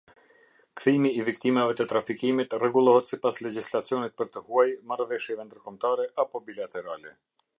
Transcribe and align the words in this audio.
Kthimi 0.79 1.09
i 1.17 1.25
viktimave 1.27 1.75
të 1.81 1.85
trafikimit 1.91 2.55
rregullohet 2.63 3.13
sipas 3.13 3.37
legjislacionit 3.47 4.17
për 4.21 4.33
të 4.37 4.43
huaj, 4.47 4.67
marrëveshjevendërkombëtare 4.93 6.09
apo 6.25 6.45
bilaterale. 6.49 7.17